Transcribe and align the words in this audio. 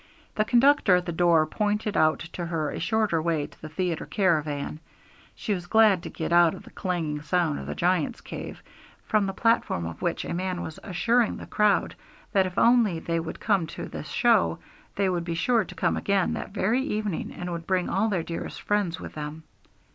The 0.33 0.45
conductor 0.45 0.95
at 0.95 1.05
the 1.05 1.11
door 1.11 1.45
pointed 1.45 1.95
out 1.95 2.17
to 2.33 2.47
her 2.47 2.71
a 2.71 2.79
shorter 2.79 3.21
way 3.21 3.45
to 3.45 3.61
the 3.61 3.69
theatre 3.69 4.07
caravan. 4.07 4.79
She 5.35 5.53
was 5.53 5.67
glad 5.67 6.01
to 6.01 6.09
get 6.09 6.33
out 6.33 6.55
of 6.55 6.63
the 6.63 6.71
clanging 6.71 7.21
sound 7.21 7.59
of 7.59 7.67
the 7.67 7.75
Giant's 7.75 8.19
Cave, 8.19 8.63
from 9.05 9.27
the 9.27 9.33
platform 9.33 9.85
of 9.85 10.01
which 10.01 10.25
a 10.25 10.33
man 10.33 10.63
was 10.63 10.79
assuring 10.81 11.37
the 11.37 11.45
crowd 11.45 11.93
that 12.31 12.47
if 12.47 12.57
only 12.57 12.97
they 12.97 13.19
would 13.19 13.39
come 13.39 13.67
to 13.77 13.85
this 13.87 14.07
show, 14.09 14.57
they 14.95 15.07
would 15.07 15.23
be 15.23 15.35
sure 15.35 15.63
to 15.65 15.75
come 15.75 15.95
again 15.97 16.33
that 16.33 16.49
very 16.49 16.81
evening, 16.81 17.31
and 17.33 17.51
would 17.51 17.67
bring 17.67 17.87
all 17.87 18.09
their 18.09 18.23
dearest 18.23 18.59
friends 18.59 18.99
with 18.99 19.13
them. 19.13 19.43